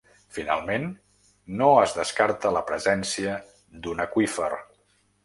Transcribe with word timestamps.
Finalment, 0.35 0.85
no 1.59 1.67
es 1.81 1.93
descarta 1.97 2.53
la 2.57 2.63
presència 2.71 3.37
d’un 3.85 4.03
aqüífer. 4.07 4.49